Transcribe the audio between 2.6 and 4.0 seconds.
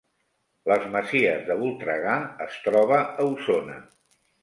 troba a Osona